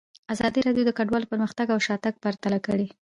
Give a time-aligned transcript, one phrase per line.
[0.33, 2.87] ازادي راډیو د کډوال پرمختګ او شاتګ پرتله کړی.